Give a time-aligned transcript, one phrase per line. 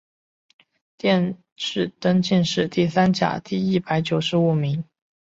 [0.97, 4.83] 殿试登进士第三甲第一百九十五名。